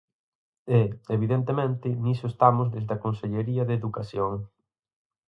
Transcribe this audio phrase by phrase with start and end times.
[0.79, 0.81] E,
[1.15, 4.33] evidentemente, niso estamos desde a Consellería de Educación.